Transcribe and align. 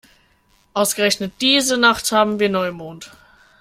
Ausgerechnet 0.73 1.31
diese 1.41 1.77
Nacht 1.77 2.11
haben 2.11 2.39
wir 2.39 2.49
Neumond. 2.49 3.11